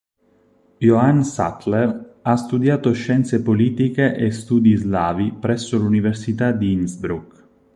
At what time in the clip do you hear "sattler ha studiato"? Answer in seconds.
1.23-2.91